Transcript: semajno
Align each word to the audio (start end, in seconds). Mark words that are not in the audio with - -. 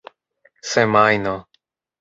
semajno 0.71 1.35